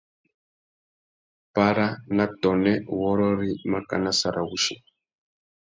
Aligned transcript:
Para 1.55 1.87
na 2.15 2.25
tônê 2.41 2.73
wôrrôri 2.97 3.51
makana 3.73 4.11
sarawussi. 4.19 4.75